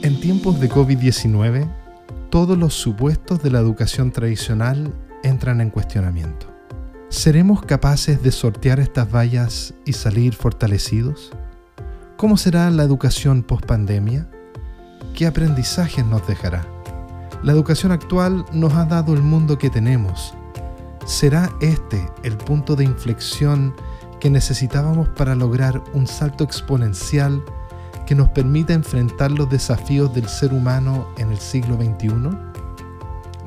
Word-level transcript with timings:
En 0.00 0.20
tiempos 0.20 0.60
de 0.60 0.70
COVID-19, 0.70 1.68
todos 2.30 2.56
los 2.56 2.72
supuestos 2.74 3.42
de 3.42 3.50
la 3.50 3.58
educación 3.58 4.12
tradicional 4.12 4.94
entran 5.24 5.60
en 5.60 5.70
cuestionamiento. 5.70 6.46
¿Seremos 7.08 7.62
capaces 7.62 8.22
de 8.22 8.30
sortear 8.30 8.78
estas 8.78 9.12
vallas 9.12 9.74
y 9.84 9.94
salir 9.94 10.34
fortalecidos? 10.34 11.32
¿Cómo 12.16 12.36
será 12.36 12.70
la 12.70 12.84
educación 12.84 13.42
post-pandemia? 13.42 14.28
¿Qué 15.14 15.26
aprendizajes 15.26 16.06
nos 16.06 16.24
dejará? 16.28 16.64
La 17.42 17.50
educación 17.50 17.90
actual 17.90 18.44
nos 18.52 18.74
ha 18.74 18.84
dado 18.84 19.14
el 19.14 19.22
mundo 19.22 19.58
que 19.58 19.68
tenemos. 19.68 20.32
¿Será 21.06 21.50
este 21.60 22.08
el 22.22 22.36
punto 22.36 22.76
de 22.76 22.84
inflexión 22.84 23.74
que 24.20 24.30
necesitábamos 24.30 25.08
para 25.08 25.34
lograr 25.34 25.82
un 25.92 26.06
salto 26.06 26.44
exponencial 26.44 27.42
que 28.08 28.14
nos 28.14 28.30
permita 28.30 28.72
enfrentar 28.72 29.30
los 29.30 29.50
desafíos 29.50 30.14
del 30.14 30.26
ser 30.30 30.54
humano 30.54 31.06
en 31.18 31.30
el 31.30 31.38
siglo 31.38 31.74
XXI? 31.74 32.08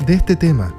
De 0.05 0.13
este 0.13 0.35
tema 0.35 0.71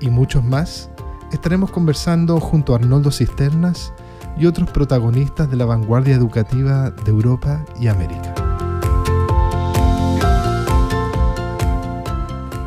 y 0.00 0.08
muchos 0.08 0.42
más 0.42 0.88
estaremos 1.30 1.70
conversando 1.70 2.40
junto 2.40 2.72
a 2.72 2.76
Arnoldo 2.76 3.10
Cisternas 3.10 3.92
y 4.38 4.46
otros 4.46 4.70
protagonistas 4.70 5.50
de 5.50 5.58
la 5.58 5.66
vanguardia 5.66 6.14
educativa 6.14 6.90
de 6.90 7.10
Europa 7.10 7.62
y 7.78 7.88
América. 7.88 8.27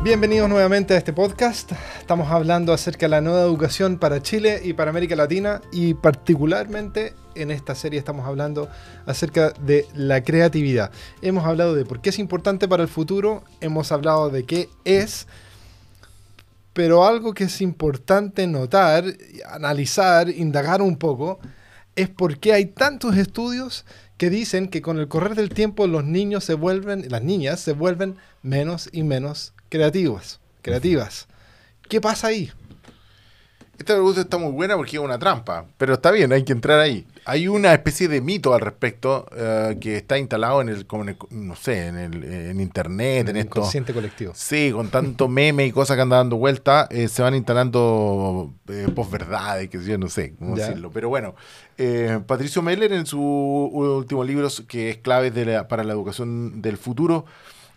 Bienvenidos 0.02 0.48
nuevamente 0.48 0.94
a 0.94 0.96
este 0.96 1.12
podcast. 1.12 1.70
Estamos 2.00 2.28
hablando 2.28 2.72
acerca 2.72 3.06
de 3.06 3.10
la 3.10 3.20
nueva 3.20 3.42
educación 3.42 3.98
para 3.98 4.20
Chile 4.20 4.60
y 4.64 4.72
para 4.72 4.90
América 4.90 5.14
Latina 5.14 5.60
y 5.70 5.94
particularmente 5.94 7.14
en 7.36 7.52
esta 7.52 7.76
serie 7.76 8.00
estamos 8.00 8.26
hablando 8.26 8.68
acerca 9.06 9.50
de 9.50 9.86
la 9.94 10.24
creatividad. 10.24 10.90
Hemos 11.22 11.44
hablado 11.44 11.76
de 11.76 11.84
por 11.84 12.00
qué 12.00 12.10
es 12.10 12.18
importante 12.18 12.66
para 12.66 12.82
el 12.82 12.88
futuro, 12.88 13.44
hemos 13.60 13.92
hablado 13.92 14.28
de 14.28 14.44
qué 14.44 14.68
es, 14.84 15.28
pero 16.72 17.06
algo 17.06 17.32
que 17.32 17.44
es 17.44 17.60
importante 17.60 18.48
notar, 18.48 19.04
analizar, 19.48 20.28
indagar 20.30 20.82
un 20.82 20.96
poco, 20.96 21.38
es 21.94 22.08
por 22.08 22.38
qué 22.38 22.54
hay 22.54 22.66
tantos 22.66 23.16
estudios 23.16 23.84
que 24.16 24.30
dicen 24.30 24.68
que 24.68 24.82
con 24.82 24.98
el 24.98 25.08
correr 25.08 25.34
del 25.34 25.50
tiempo 25.50 25.86
los 25.86 26.04
niños 26.04 26.44
se 26.44 26.54
vuelven, 26.54 27.06
las 27.08 27.22
niñas 27.22 27.60
se 27.60 27.72
vuelven 27.72 28.16
menos 28.42 28.88
y 28.92 29.02
menos 29.02 29.52
creativas. 29.68 30.40
creativas. 30.62 31.28
¿Qué 31.88 32.00
pasa 32.00 32.28
ahí? 32.28 32.50
Esta 33.78 33.94
pregunta 33.94 34.20
está 34.20 34.38
muy 34.38 34.52
buena 34.52 34.76
porque 34.76 34.96
es 34.96 35.02
una 35.02 35.18
trampa, 35.18 35.66
pero 35.76 35.94
está 35.94 36.10
bien, 36.10 36.32
hay 36.32 36.44
que 36.44 36.52
entrar 36.52 36.78
ahí. 36.78 37.06
Hay 37.24 37.46
una 37.46 37.72
especie 37.72 38.08
de 38.08 38.20
mito 38.20 38.52
al 38.52 38.60
respecto 38.60 39.26
uh, 39.30 39.78
que 39.78 39.96
está 39.98 40.18
instalado 40.18 40.60
en 40.60 40.68
el, 40.68 40.86
como 40.86 41.04
en 41.04 41.10
el, 41.10 41.16
no 41.30 41.54
sé, 41.54 41.86
en, 41.86 41.96
el, 41.96 42.24
en 42.24 42.60
internet, 42.60 43.28
en, 43.28 43.36
el 43.36 43.42
esto. 43.44 43.60
Consciente 43.60 43.92
colectivo. 43.94 44.32
Sí, 44.34 44.72
con 44.72 44.88
tanto 44.90 45.28
meme 45.28 45.64
y 45.66 45.70
cosas 45.72 45.96
que 45.96 46.02
andan 46.02 46.20
dando 46.20 46.36
vuelta, 46.36 46.88
eh, 46.90 47.06
se 47.08 47.22
van 47.22 47.34
instalando 47.34 48.52
eh, 48.68 48.88
posverdades, 48.94 49.68
que 49.70 49.82
yo 49.84 49.98
no 49.98 50.08
sé 50.08 50.34
cómo 50.38 50.56
Ya. 50.56 50.66
decirlo. 50.66 50.90
Pero 50.92 51.08
bueno, 51.10 51.34
eh, 51.78 52.20
Patricio 52.26 52.60
Meller 52.62 52.92
en 52.92 53.06
su 53.06 53.20
último 53.20 54.24
libro, 54.24 54.48
que 54.66 54.90
es 54.90 54.96
Claves 54.98 55.32
de 55.34 55.44
la- 55.46 55.68
para 55.68 55.84
la 55.84 55.92
educación 55.92 56.60
del 56.60 56.76
futuro, 56.76 57.24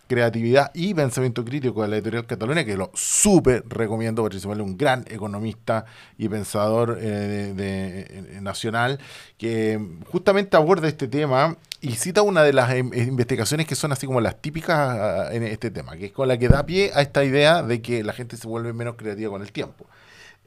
creatividad 0.06 0.70
y 0.74 0.94
pensamiento 0.94 1.44
crítico 1.44 1.82
de 1.82 1.88
la 1.88 1.96
editorial 1.96 2.26
Cataluña, 2.26 2.64
que 2.64 2.76
lo 2.76 2.90
súper 2.94 3.64
recomiendo, 3.68 4.22
Patricio 4.22 4.48
Meller, 4.48 4.64
un 4.64 4.76
gran 4.76 5.04
economista 5.08 5.84
y 6.16 6.28
pensador 6.28 6.98
eh, 7.00 7.54
eh, 7.56 8.38
nacional, 8.40 8.98
que 9.36 9.80
justamente 10.10 10.56
aborda 10.56 10.88
este 10.88 11.08
tema 11.08 11.56
y 11.80 11.92
cita 11.92 12.22
una 12.22 12.42
de 12.42 12.52
las 12.52 12.72
em, 12.72 12.90
investigaciones 12.94 13.66
que 13.66 13.74
son 13.74 13.92
así 13.92 14.06
como 14.06 14.20
las 14.20 14.40
típicas 14.40 15.32
en 15.32 15.42
este 15.42 15.70
tema, 15.70 15.96
que 15.96 16.06
es 16.06 16.12
con 16.12 16.28
la 16.28 16.38
que 16.38 16.48
da 16.48 16.64
pie 16.64 16.90
a 16.94 17.02
esta 17.02 17.24
idea 17.24 17.62
de 17.62 17.82
que 17.82 18.02
la 18.02 18.12
gente 18.12 18.36
se 18.36 18.48
vuelve 18.48 18.72
menos 18.72 18.96
creativa 18.96 19.30
con 19.30 19.42
el 19.42 19.52
tiempo. 19.52 19.86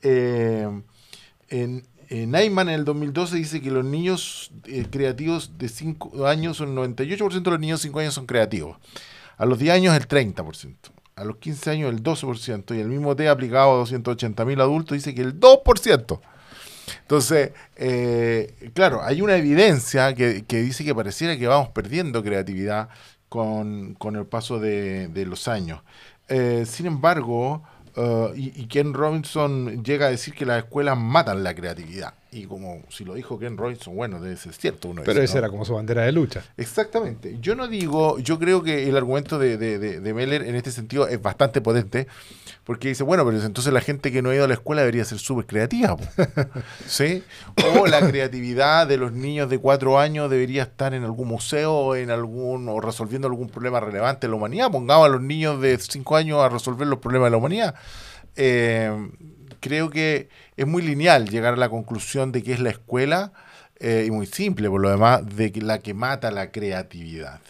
Eh, 0.02 0.68
en, 1.50 1.84
en 2.10 2.36
el 2.70 2.86
2012 2.86 3.36
dice 3.36 3.62
que 3.62 3.72
los 3.72 3.86
niños 3.86 4.52
eh, 4.66 4.86
creativos 4.90 5.58
de 5.58 5.70
5 5.70 6.26
años, 6.26 6.58
son 6.58 6.76
98% 6.76 7.42
de 7.42 7.52
los 7.52 7.60
niños 7.60 7.82
de 7.82 7.88
5 7.88 8.00
años 8.00 8.14
son 8.14 8.26
creativos. 8.26 8.78
A 9.40 9.46
los 9.46 9.58
10 9.58 9.74
años 9.74 9.96
el 9.96 10.08
30%. 10.08 10.76
A 11.16 11.24
los 11.24 11.38
15 11.38 11.70
años 11.72 11.92
el 11.92 12.04
12%. 12.04 12.76
Y 12.76 12.80
el 12.82 12.88
mismo 12.88 13.16
test 13.16 13.30
aplicado 13.30 13.72
a 13.72 13.78
280 13.78 14.46
mil 14.46 14.62
adultos 14.62 14.96
dice 14.96 15.16
que 15.16 15.22
el 15.22 15.40
2%. 15.40 16.20
Entonces, 17.02 17.52
eh, 17.76 18.72
claro, 18.74 19.02
hay 19.02 19.22
una 19.22 19.38
evidencia 19.38 20.14
que, 20.14 20.44
que 20.46 20.58
dice 20.62 20.84
que 20.84 20.94
pareciera 20.94 21.38
que 21.38 21.48
vamos 21.48 21.70
perdiendo 21.70 22.22
creatividad 22.22 22.90
con, 23.30 23.94
con 23.96 24.16
el 24.16 24.26
paso 24.26 24.60
de, 24.60 25.08
de 25.08 25.26
los 25.26 25.48
años. 25.48 25.82
Eh, 26.28 26.66
sin 26.68 26.86
embargo, 26.88 27.64
eh, 27.96 28.32
y, 28.36 28.62
y 28.62 28.66
Ken 28.68 28.94
Robinson 28.94 29.84
llega 29.84 30.08
a 30.08 30.10
decir 30.10 30.34
que 30.34 30.46
las 30.46 30.60
escuelas 30.60 30.98
matan 30.98 31.44
la 31.44 31.56
creatividad. 31.56 32.14
Y 32.32 32.46
como 32.46 32.84
si 32.90 33.06
lo 33.06 33.16
dijo 33.16 33.40
Ken 33.40 33.58
Robinson, 33.58 33.96
bueno, 33.96 34.22
debe 34.22 34.38
ser 34.38 34.54
cierto. 34.54 34.90
Uno 34.90 35.02
Pero 35.04 35.20
dice, 35.20 35.26
esa 35.26 35.34
¿no? 35.36 35.40
era 35.40 35.50
como 35.50 35.66
su 35.66 35.74
bandera 35.74 36.04
de 36.04 36.12
lucha. 36.12 36.44
Exactamente. 36.58 37.38
Yo 37.42 37.56
no 37.56 37.68
digo, 37.68 38.20
yo 38.20 38.38
creo 38.38 38.62
que 38.62 38.88
el 38.88 38.96
argumento 38.96 39.40
de, 39.40 39.58
de, 39.58 39.80
de, 39.80 40.00
de 40.00 40.14
Meller 40.14 40.44
en 40.44 40.56
este 40.56 40.72
sentido 40.72 41.08
es 41.08 41.20
bastante 41.20 41.60
potente, 41.60 42.06
porque 42.66 42.90
dice, 42.90 43.04
bueno, 43.04 43.26
pero 43.26 43.44
entonces 43.44 43.74
la 43.74 43.82
gente 43.82 44.12
que 44.12 44.22
no 44.22 44.30
ha 44.30 44.36
ido 44.36 44.46
a 44.46 44.48
la 44.48 44.54
escuela 44.54 44.82
debería 44.82 45.06
ser 45.06 45.18
súper 45.18 45.48
creativa. 45.48 45.98
¿Sí? 46.86 47.24
O 47.76 47.88
la 47.88 48.08
creatividad 48.08 48.86
de 48.86 48.98
los 48.98 49.12
niños 49.12 49.50
de 49.50 49.58
cuatro 49.58 49.98
años 49.98 50.30
debería 50.30 50.62
estar 50.62 50.94
en 50.94 51.04
algún 51.06 51.30
museo 51.30 51.74
o 51.74 51.96
en 51.96 52.12
algún, 52.12 52.70
o 52.70 52.80
resolviendo 52.80 53.28
algún 53.28 53.50
problema 53.50 53.80
relevante 53.80 54.28
de 54.28 54.32
la 54.32 54.38
humanidad. 54.38 54.70
Pongamos 54.70 55.08
a 55.08 55.10
los 55.10 55.22
niños 55.22 55.60
de 55.62 55.80
cinco 55.80 56.16
años 56.16 56.44
a 56.44 56.50
resolver 56.50 56.88
los 56.88 57.00
problemas 57.00 57.28
de 57.28 57.32
la 57.32 57.38
humanidad. 57.38 57.76
Eh, 58.36 58.92
creo 59.60 59.90
que 59.90 60.30
es 60.58 60.68
muy 60.68 60.82
lineal 60.82 61.30
llegar 61.30 61.54
a 61.54 61.58
la 61.58 61.70
conclusión 61.70 62.32
de 62.32 62.44
que 62.44 62.54
es 62.54 62.60
la 62.60 62.70
escuela 62.70 63.32
eh, 63.80 64.06
y 64.08 64.12
muy 64.12 64.26
simple 64.26 64.70
por 64.70 64.82
lo 64.82 64.90
demás, 64.90 65.22
de 65.36 65.52
que 65.52 65.62
la 65.62 65.80
que 65.80 65.94
mata 65.94 66.32
la 66.32 66.52
creatividad. 66.52 67.42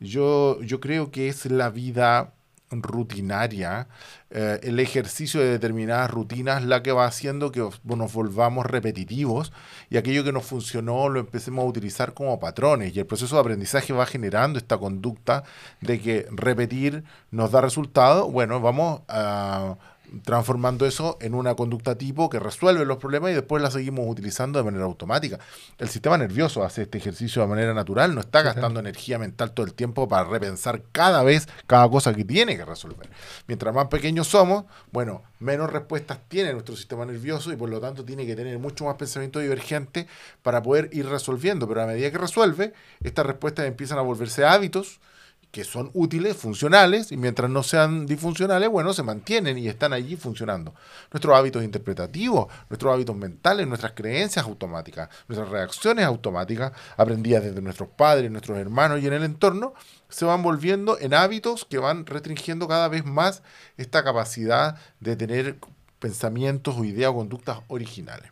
Yo, 0.00 0.60
yo 0.62 0.80
creo 0.80 1.10
que 1.10 1.28
es 1.28 1.46
la 1.46 1.70
vida 1.70 2.32
rutinaria, 2.70 3.88
eh, 4.30 4.60
el 4.62 4.78
ejercicio 4.78 5.40
de 5.40 5.48
determinadas 5.48 6.10
rutinas 6.10 6.62
la 6.64 6.82
que 6.82 6.92
va 6.92 7.06
haciendo 7.06 7.50
que 7.50 7.66
nos 7.84 8.12
volvamos 8.12 8.66
repetitivos 8.66 9.52
y 9.88 9.96
aquello 9.96 10.22
que 10.22 10.32
nos 10.32 10.44
funcionó 10.44 11.08
lo 11.08 11.20
empecemos 11.20 11.64
a 11.64 11.68
utilizar 11.68 12.12
como 12.12 12.38
patrones 12.38 12.94
y 12.94 13.00
el 13.00 13.06
proceso 13.06 13.36
de 13.36 13.40
aprendizaje 13.40 13.92
va 13.92 14.04
generando 14.04 14.58
esta 14.58 14.76
conducta 14.76 15.44
de 15.80 16.00
que 16.00 16.26
repetir 16.30 17.04
nos 17.30 17.52
da 17.52 17.60
resultado, 17.62 18.30
bueno, 18.30 18.60
vamos 18.60 19.00
a 19.08 19.76
transformando 20.24 20.86
eso 20.86 21.18
en 21.20 21.34
una 21.34 21.54
conducta 21.54 21.96
tipo 21.96 22.28
que 22.28 22.38
resuelve 22.38 22.84
los 22.84 22.98
problemas 22.98 23.30
y 23.30 23.34
después 23.34 23.62
la 23.62 23.70
seguimos 23.70 24.06
utilizando 24.08 24.58
de 24.58 24.64
manera 24.64 24.84
automática. 24.84 25.38
El 25.78 25.88
sistema 25.88 26.18
nervioso 26.18 26.64
hace 26.64 26.82
este 26.82 26.98
ejercicio 26.98 27.42
de 27.42 27.48
manera 27.48 27.74
natural, 27.74 28.14
no 28.14 28.20
está 28.20 28.42
gastando 28.42 28.80
energía 28.80 29.18
mental 29.18 29.52
todo 29.52 29.66
el 29.66 29.74
tiempo 29.74 30.08
para 30.08 30.28
repensar 30.28 30.82
cada 30.92 31.22
vez 31.22 31.48
cada 31.66 31.88
cosa 31.88 32.14
que 32.14 32.24
tiene 32.24 32.56
que 32.56 32.64
resolver. 32.64 33.08
Mientras 33.46 33.74
más 33.74 33.88
pequeños 33.88 34.28
somos, 34.28 34.64
bueno, 34.92 35.22
menos 35.40 35.70
respuestas 35.70 36.18
tiene 36.28 36.52
nuestro 36.52 36.76
sistema 36.76 37.04
nervioso 37.04 37.52
y 37.52 37.56
por 37.56 37.68
lo 37.68 37.80
tanto 37.80 38.04
tiene 38.04 38.26
que 38.26 38.36
tener 38.36 38.58
mucho 38.58 38.84
más 38.84 38.96
pensamiento 38.96 39.38
divergente 39.38 40.06
para 40.42 40.62
poder 40.62 40.90
ir 40.92 41.06
resolviendo, 41.06 41.68
pero 41.68 41.82
a 41.82 41.86
medida 41.86 42.10
que 42.10 42.18
resuelve, 42.18 42.72
estas 43.02 43.26
respuestas 43.26 43.66
empiezan 43.66 43.98
a 43.98 44.02
volverse 44.02 44.44
hábitos 44.44 45.00
que 45.50 45.64
son 45.64 45.90
útiles, 45.94 46.36
funcionales, 46.36 47.10
y 47.10 47.16
mientras 47.16 47.50
no 47.50 47.62
sean 47.62 48.06
disfuncionales, 48.06 48.68
bueno, 48.68 48.92
se 48.92 49.02
mantienen 49.02 49.56
y 49.58 49.68
están 49.68 49.92
allí 49.92 50.16
funcionando. 50.16 50.74
Nuestros 51.10 51.34
hábitos 51.36 51.64
interpretativos, 51.64 52.48
nuestros 52.68 52.92
hábitos 52.92 53.16
mentales, 53.16 53.66
nuestras 53.66 53.92
creencias 53.92 54.44
automáticas, 54.44 55.08
nuestras 55.26 55.48
reacciones 55.48 56.04
automáticas, 56.04 56.72
aprendidas 56.96 57.44
desde 57.44 57.62
nuestros 57.62 57.88
padres, 57.88 58.30
nuestros 58.30 58.58
hermanos 58.58 59.00
y 59.02 59.06
en 59.06 59.14
el 59.14 59.24
entorno, 59.24 59.74
se 60.08 60.24
van 60.24 60.42
volviendo 60.42 60.98
en 60.98 61.14
hábitos 61.14 61.64
que 61.64 61.78
van 61.78 62.04
restringiendo 62.04 62.68
cada 62.68 62.88
vez 62.88 63.04
más 63.04 63.42
esta 63.76 64.04
capacidad 64.04 64.76
de 65.00 65.16
tener 65.16 65.58
pensamientos 65.98 66.76
o 66.76 66.84
ideas 66.84 67.10
o 67.10 67.16
conductas 67.16 67.60
originales. 67.68 68.30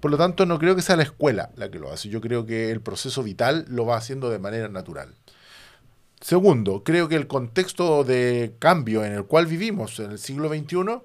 Por 0.00 0.10
lo 0.10 0.16
tanto, 0.16 0.46
no 0.46 0.58
creo 0.58 0.76
que 0.76 0.82
sea 0.82 0.96
la 0.96 1.02
escuela 1.02 1.50
la 1.56 1.70
que 1.70 1.78
lo 1.78 1.92
hace, 1.92 2.08
yo 2.08 2.20
creo 2.20 2.46
que 2.46 2.70
el 2.70 2.80
proceso 2.80 3.22
vital 3.22 3.64
lo 3.68 3.86
va 3.86 3.96
haciendo 3.96 4.30
de 4.30 4.38
manera 4.38 4.68
natural. 4.68 5.14
Segundo, 6.20 6.82
creo 6.82 7.08
que 7.08 7.16
el 7.16 7.26
contexto 7.26 8.02
de 8.04 8.54
cambio 8.58 9.04
en 9.04 9.12
el 9.12 9.24
cual 9.24 9.46
vivimos 9.46 9.98
en 10.00 10.12
el 10.12 10.18
siglo 10.18 10.48
XXI 10.48 11.02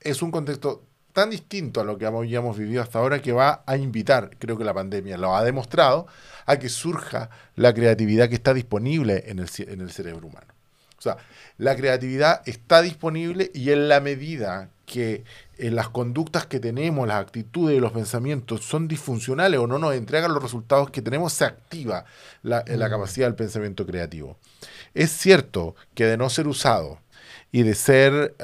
es 0.00 0.22
un 0.22 0.30
contexto 0.30 0.82
tan 1.12 1.30
distinto 1.30 1.80
a 1.80 1.84
lo 1.84 1.96
que 1.96 2.06
habíamos 2.06 2.58
vivido 2.58 2.82
hasta 2.82 2.98
ahora 2.98 3.22
que 3.22 3.32
va 3.32 3.62
a 3.66 3.76
invitar, 3.76 4.30
creo 4.38 4.58
que 4.58 4.64
la 4.64 4.74
pandemia 4.74 5.16
lo 5.16 5.36
ha 5.36 5.44
demostrado, 5.44 6.08
a 6.44 6.58
que 6.58 6.68
surja 6.68 7.30
la 7.54 7.72
creatividad 7.72 8.28
que 8.28 8.34
está 8.34 8.52
disponible 8.52 9.22
en 9.28 9.38
el, 9.38 9.48
en 9.58 9.80
el 9.80 9.92
cerebro 9.92 10.26
humano. 10.26 10.52
O 10.98 11.02
sea, 11.02 11.16
la 11.56 11.76
creatividad 11.76 12.42
está 12.46 12.82
disponible 12.82 13.50
y 13.54 13.70
en 13.70 13.88
la 13.88 14.00
medida 14.00 14.70
que 14.86 15.24
eh, 15.56 15.70
las 15.70 15.88
conductas 15.88 16.46
que 16.46 16.60
tenemos, 16.60 17.06
las 17.06 17.20
actitudes 17.20 17.76
y 17.76 17.80
los 17.80 17.92
pensamientos 17.92 18.64
son 18.64 18.88
disfuncionales 18.88 19.60
o 19.60 19.66
no 19.66 19.78
nos 19.78 19.94
entregan 19.94 20.32
los 20.32 20.42
resultados 20.42 20.90
que 20.90 21.02
tenemos, 21.02 21.32
se 21.32 21.44
activa 21.44 22.04
la, 22.42 22.60
eh, 22.60 22.76
la 22.76 22.90
capacidad 22.90 23.26
del 23.26 23.34
pensamiento 23.34 23.86
creativo. 23.86 24.38
Es 24.94 25.10
cierto 25.10 25.74
que 25.94 26.06
de 26.06 26.16
no 26.16 26.30
ser 26.30 26.48
usado 26.48 27.00
y 27.52 27.62
de 27.62 27.74
ser 27.74 28.34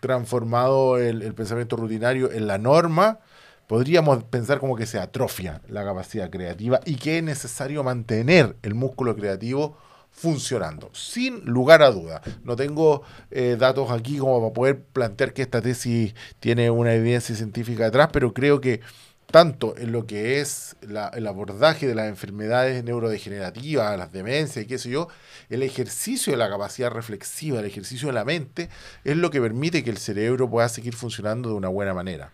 transformado 0.00 0.98
el, 0.98 1.22
el 1.22 1.34
pensamiento 1.34 1.76
rutinario 1.76 2.30
en 2.30 2.46
la 2.46 2.58
norma, 2.58 3.20
podríamos 3.66 4.24
pensar 4.24 4.58
como 4.60 4.76
que 4.76 4.86
se 4.86 4.98
atrofia 4.98 5.62
la 5.68 5.84
capacidad 5.84 6.30
creativa 6.30 6.80
y 6.84 6.96
que 6.96 7.18
es 7.18 7.24
necesario 7.24 7.82
mantener 7.82 8.56
el 8.62 8.74
músculo 8.74 9.16
creativo 9.16 9.78
funcionando, 10.14 10.90
sin 10.94 11.44
lugar 11.44 11.82
a 11.82 11.90
duda. 11.90 12.22
No 12.44 12.56
tengo 12.56 13.02
eh, 13.30 13.56
datos 13.58 13.90
aquí 13.90 14.16
como 14.16 14.40
para 14.40 14.54
poder 14.54 14.82
plantear 14.84 15.34
que 15.34 15.42
esta 15.42 15.60
tesis 15.60 16.14
tiene 16.40 16.70
una 16.70 16.94
evidencia 16.94 17.34
científica 17.34 17.84
detrás, 17.84 18.08
pero 18.12 18.32
creo 18.32 18.60
que 18.60 18.80
tanto 19.26 19.76
en 19.76 19.90
lo 19.90 20.06
que 20.06 20.40
es 20.40 20.76
el 20.82 21.26
abordaje 21.26 21.88
de 21.88 21.96
las 21.96 22.08
enfermedades 22.08 22.84
neurodegenerativas, 22.84 23.98
las 23.98 24.12
demencias 24.12 24.64
y 24.64 24.68
qué 24.68 24.78
sé 24.78 24.90
yo, 24.90 25.08
el 25.50 25.64
ejercicio 25.64 26.32
de 26.32 26.36
la 26.36 26.48
capacidad 26.48 26.90
reflexiva, 26.90 27.58
el 27.58 27.66
ejercicio 27.66 28.06
de 28.06 28.14
la 28.14 28.24
mente, 28.24 28.68
es 29.02 29.16
lo 29.16 29.30
que 29.30 29.40
permite 29.40 29.82
que 29.82 29.90
el 29.90 29.98
cerebro 29.98 30.48
pueda 30.48 30.68
seguir 30.68 30.94
funcionando 30.94 31.48
de 31.48 31.56
una 31.56 31.68
buena 31.68 31.92
manera. 31.92 32.30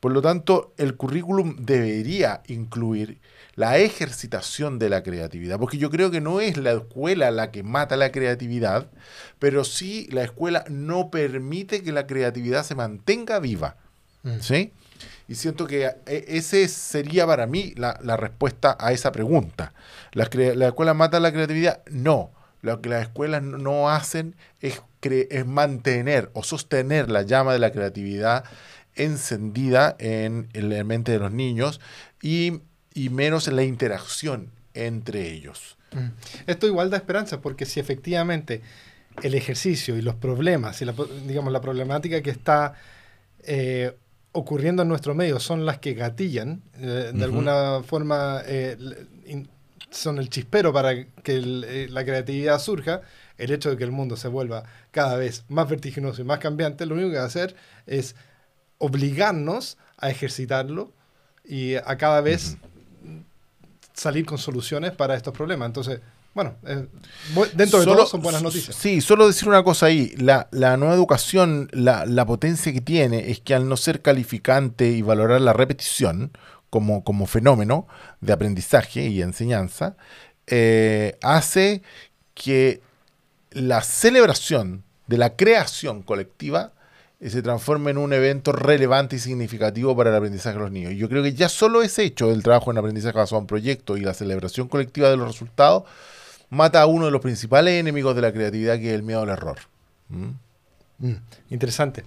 Por 0.00 0.12
lo 0.12 0.22
tanto, 0.22 0.72
el 0.78 0.96
currículum 0.96 1.56
debería 1.60 2.42
incluir 2.48 3.20
la 3.54 3.78
ejercitación 3.78 4.78
de 4.78 4.88
la 4.88 5.02
creatividad, 5.02 5.58
porque 5.58 5.78
yo 5.78 5.90
creo 5.90 6.10
que 6.10 6.20
no 6.20 6.40
es 6.40 6.56
la 6.56 6.72
escuela 6.72 7.30
la 7.30 7.50
que 7.50 7.62
mata 7.62 7.96
la 7.96 8.12
creatividad, 8.12 8.86
pero 9.38 9.64
sí 9.64 10.08
la 10.10 10.22
escuela 10.22 10.64
no 10.68 11.10
permite 11.10 11.82
que 11.82 11.92
la 11.92 12.06
creatividad 12.06 12.64
se 12.64 12.74
mantenga 12.74 13.38
viva. 13.40 13.76
¿Sí? 14.40 14.72
Y 15.28 15.36
siento 15.36 15.66
que 15.66 15.86
eh, 16.06 16.24
ese 16.28 16.68
sería 16.68 17.26
para 17.26 17.46
mí 17.46 17.72
la, 17.76 17.98
la 18.02 18.16
respuesta 18.18 18.76
a 18.78 18.92
esa 18.92 19.12
pregunta. 19.12 19.72
¿La, 20.12 20.28
¿La 20.54 20.68
escuela 20.68 20.92
mata 20.92 21.20
la 21.20 21.32
creatividad? 21.32 21.82
No. 21.90 22.30
Lo 22.62 22.82
que 22.82 22.90
las 22.90 23.02
escuelas 23.02 23.42
no- 23.42 23.88
hacen 23.88 24.36
es, 24.60 24.82
es 25.02 25.46
mantener 25.46 26.30
o 26.34 26.42
sostener 26.42 27.10
la 27.10 27.22
llama 27.22 27.54
de 27.54 27.58
la 27.60 27.72
creatividad 27.72 28.44
encendida 28.94 29.96
en, 29.98 30.48
en 30.52 30.68
la 30.68 30.84
mente 30.84 31.12
de 31.12 31.18
los 31.18 31.32
niños 31.32 31.80
y, 32.20 32.60
y 32.94 33.08
menos 33.08 33.48
en 33.48 33.56
la 33.56 33.62
interacción 33.64 34.50
entre 34.74 35.30
ellos. 35.32 35.76
Mm. 35.92 36.08
Esto 36.46 36.66
igual 36.66 36.90
da 36.90 36.96
esperanza, 36.96 37.40
porque 37.40 37.66
si 37.66 37.80
efectivamente 37.80 38.62
el 39.22 39.34
ejercicio 39.34 39.96
y 39.96 40.02
los 40.02 40.14
problemas 40.14 40.80
y 40.82 40.84
la, 40.84 40.94
digamos, 41.26 41.52
la 41.52 41.60
problemática 41.60 42.22
que 42.22 42.30
está 42.30 42.74
eh, 43.42 43.96
ocurriendo 44.32 44.82
en 44.82 44.88
nuestro 44.88 45.14
medio 45.14 45.40
son 45.40 45.66
las 45.66 45.78
que 45.78 45.94
gatillan, 45.94 46.62
eh, 46.78 47.10
de 47.12 47.24
alguna 47.24 47.82
forma 47.84 48.42
eh, 48.46 48.76
in- 49.26 49.48
son 49.90 50.18
el 50.18 50.28
chispero 50.30 50.72
para 50.72 51.04
que 51.04 51.34
el- 51.34 51.92
la 51.92 52.04
creatividad 52.04 52.60
surja, 52.60 53.00
el 53.38 53.50
hecho 53.50 53.70
de 53.70 53.76
que 53.76 53.82
el 53.84 53.90
mundo 53.90 54.16
se 54.16 54.28
vuelva 54.28 54.62
cada 54.92 55.16
vez 55.16 55.44
más 55.48 55.68
vertiginoso 55.68 56.20
y 56.20 56.24
más 56.24 56.38
cambiante, 56.38 56.86
lo 56.86 56.94
único 56.94 57.10
que 57.10 57.16
va 57.16 57.24
a 57.24 57.26
hacer 57.26 57.56
es 57.86 58.14
obligarnos 58.78 59.76
a 59.98 60.10
ejercitarlo 60.10 60.92
y 61.44 61.74
a 61.74 61.96
cada 61.98 62.20
vez 62.20 62.56
salir 64.00 64.24
con 64.24 64.38
soluciones 64.38 64.92
para 64.92 65.14
estos 65.14 65.34
problemas. 65.34 65.66
Entonces, 65.66 66.00
bueno, 66.34 66.54
eh, 66.66 66.86
dentro 67.54 67.80
de 67.80 67.84
Solo- 67.84 67.96
todo 67.96 68.06
son 68.06 68.22
buenas 68.22 68.42
noticias. 68.42 68.74
Sí, 68.76 69.00
solo 69.00 69.26
decir 69.26 69.48
una 69.48 69.62
cosa 69.62 69.86
ahí. 69.86 70.14
La, 70.16 70.48
la 70.52 70.76
nueva 70.76 70.94
educación, 70.94 71.68
la, 71.72 72.06
la 72.06 72.24
potencia 72.24 72.72
que 72.72 72.80
tiene 72.80 73.30
es 73.30 73.40
que 73.40 73.54
al 73.54 73.68
no 73.68 73.76
ser 73.76 74.00
calificante 74.00 74.86
y 74.88 75.02
valorar 75.02 75.40
la 75.40 75.52
repetición 75.52 76.30
como, 76.70 77.02
como 77.04 77.26
fenómeno 77.26 77.86
de 78.20 78.32
aprendizaje 78.32 79.06
y 79.08 79.20
enseñanza, 79.22 79.96
eh, 80.46 81.18
hace 81.22 81.82
que 82.34 82.80
la 83.50 83.82
celebración 83.82 84.84
de 85.08 85.18
la 85.18 85.36
creación 85.36 86.02
colectiva 86.02 86.72
se 87.28 87.42
transforme 87.42 87.90
en 87.90 87.98
un 87.98 88.14
evento 88.14 88.52
relevante 88.52 89.16
y 89.16 89.18
significativo 89.18 89.94
para 89.94 90.08
el 90.08 90.16
aprendizaje 90.16 90.56
de 90.56 90.62
los 90.62 90.72
niños. 90.72 90.92
Y 90.92 90.96
Yo 90.96 91.08
creo 91.08 91.22
que 91.22 91.34
ya 91.34 91.50
solo 91.50 91.82
ese 91.82 92.04
hecho 92.04 92.28
del 92.28 92.42
trabajo 92.42 92.70
en 92.70 92.78
aprendizaje 92.78 93.18
basado 93.18 93.40
en 93.40 93.46
proyectos 93.46 93.98
y 93.98 94.00
la 94.00 94.14
celebración 94.14 94.68
colectiva 94.68 95.10
de 95.10 95.18
los 95.18 95.28
resultados 95.28 95.84
mata 96.48 96.80
a 96.80 96.86
uno 96.86 97.04
de 97.04 97.10
los 97.10 97.20
principales 97.20 97.78
enemigos 97.78 98.16
de 98.16 98.22
la 98.22 98.32
creatividad, 98.32 98.78
que 98.78 98.88
es 98.88 98.94
el 98.94 99.02
miedo 99.02 99.20
al 99.20 99.28
error. 99.28 99.58
¿Mm? 100.08 100.30
Mm, 100.98 101.16
interesante. 101.50 102.04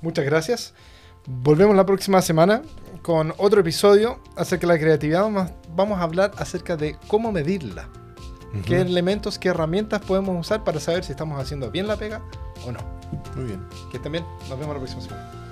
Muchas 0.00 0.24
gracias. 0.24 0.72
Volvemos 1.26 1.76
la 1.76 1.84
próxima 1.84 2.22
semana 2.22 2.62
con 3.02 3.34
otro 3.36 3.60
episodio 3.60 4.20
acerca 4.36 4.66
de 4.66 4.72
la 4.72 4.78
creatividad. 4.78 5.22
Vamos, 5.22 5.50
vamos 5.74 5.98
a 5.98 6.02
hablar 6.02 6.32
acerca 6.38 6.76
de 6.76 6.96
cómo 7.08 7.30
medirla. 7.30 7.88
¿Qué 8.64 8.80
elementos, 8.80 9.38
qué 9.38 9.50
herramientas 9.50 10.00
podemos 10.00 10.40
usar 10.40 10.64
para 10.64 10.80
saber 10.80 11.04
si 11.04 11.12
estamos 11.12 11.38
haciendo 11.38 11.70
bien 11.70 11.86
la 11.86 11.96
pega 11.96 12.22
o 12.66 12.72
no? 12.72 12.95
Muy 13.34 13.44
bien. 13.44 13.66
Que 13.90 13.98
bien. 13.98 14.24
Nos 14.48 14.58
vemos 14.58 14.74
la 14.74 14.80
próxima 14.80 15.02
semana. 15.02 15.45